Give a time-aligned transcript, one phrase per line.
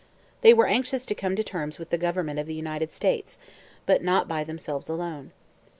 [0.41, 3.37] They were anxious to come to terms with the government of the United States,
[3.85, 5.31] but not by themselves alone.